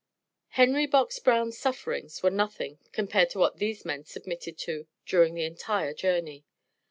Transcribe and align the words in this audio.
Henry 0.47 0.87
Box 0.87 1.19
Brown's 1.19 1.59
sufferings 1.59 2.23
were 2.23 2.31
nothing, 2.31 2.79
compared 2.91 3.29
to 3.29 3.37
what 3.37 3.57
these 3.57 3.85
men 3.85 4.03
submitted 4.03 4.57
to 4.57 4.87
during 5.05 5.35
the 5.35 5.45
entire 5.45 5.93
journey. 5.93 6.43